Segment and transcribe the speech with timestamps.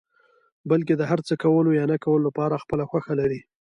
[0.69, 3.39] بلکې د هر څه کولو يا نه کولو لپاره خپله خوښه لري.